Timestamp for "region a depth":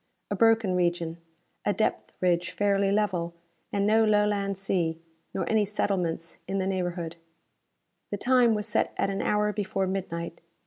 0.75-2.11